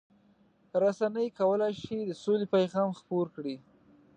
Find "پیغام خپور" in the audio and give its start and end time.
2.55-3.25